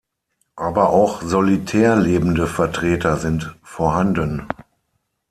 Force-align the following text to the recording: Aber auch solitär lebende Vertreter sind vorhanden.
Aber 0.55 0.89
auch 0.89 1.21
solitär 1.21 1.95
lebende 1.95 2.47
Vertreter 2.47 3.17
sind 3.17 3.55
vorhanden. 3.61 4.47